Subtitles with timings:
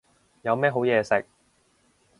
[0.41, 1.27] 有咩好嘢食